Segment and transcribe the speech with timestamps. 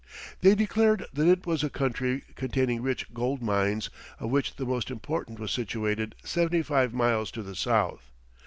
[0.39, 4.89] They declared that it was a country containing rich gold mines, of which the most
[4.89, 8.09] important was situated seventy five miles to the south.